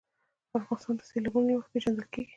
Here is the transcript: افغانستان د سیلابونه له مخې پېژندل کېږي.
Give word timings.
افغانستان 0.59 0.93
د 0.97 1.01
سیلابونه 1.09 1.45
له 1.49 1.53
مخې 1.57 1.71
پېژندل 1.73 2.05
کېږي. 2.13 2.29